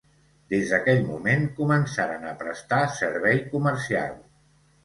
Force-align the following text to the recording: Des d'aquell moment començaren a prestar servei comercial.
Des 0.53 0.71
d'aquell 0.71 1.03
moment 1.09 1.45
començaren 1.59 2.27
a 2.31 2.33
prestar 2.41 2.81
servei 2.97 3.47
comercial. 3.55 4.21